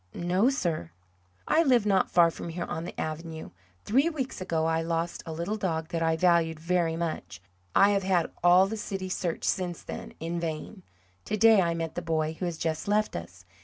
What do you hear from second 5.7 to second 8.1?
that I valued very much I have